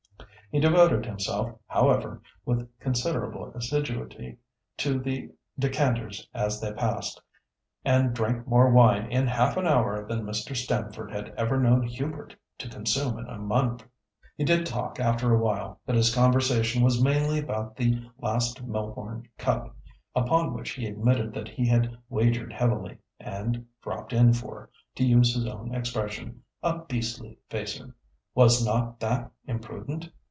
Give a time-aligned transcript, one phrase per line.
[0.51, 4.37] He devoted himself, however, with considerable assiduity
[4.75, 7.21] to the decanters as they passed,
[7.85, 10.53] and drank more wine in half an hour than Mr.
[10.53, 13.85] Stamford had ever known Hubert to consume in a month.
[14.35, 19.29] He did talk after a while, but his conversation was mainly about the last Melbourne
[19.37, 19.73] Cup,
[20.13, 25.33] upon which he admitted that he had wagered heavily, and "dropped in for," to use
[25.33, 27.95] his own expression, "a beastly facer."
[28.35, 30.09] "Was not that imprudent?"